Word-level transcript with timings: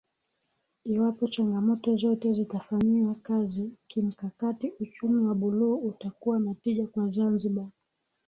Iwapo 0.85 1.27
changamoto 1.27 1.95
zote 1.95 2.33
zitafanyiwa 2.33 3.15
kazi 3.15 3.71
kimkakati 3.87 4.73
uchumi 4.79 5.27
wa 5.27 5.35
buluu 5.35 5.75
utakuwa 5.77 6.39
na 6.39 6.53
tija 6.55 6.87
kwa 6.87 7.09
Zanzibar 7.09 7.67